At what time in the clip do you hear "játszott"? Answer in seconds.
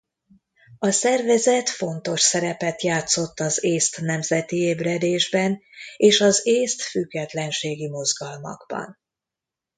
2.81-3.39